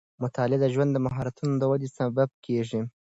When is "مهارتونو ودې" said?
1.05-1.89